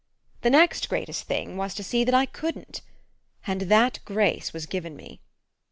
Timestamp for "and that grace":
3.45-4.51